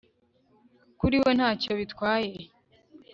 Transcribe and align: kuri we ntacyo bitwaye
kuri 0.99 1.15
we 1.23 1.31
ntacyo 1.37 1.71
bitwaye 1.79 2.33